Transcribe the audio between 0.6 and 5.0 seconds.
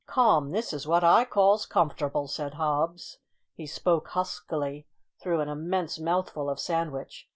is wot I calls comfortable," said Hobbs; (he spoke huskily,